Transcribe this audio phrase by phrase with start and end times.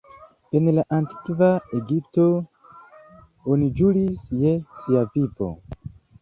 [0.59, 1.49] En la antikva
[1.79, 2.25] Egipto,
[3.57, 5.53] oni ĵuris je sia vivo.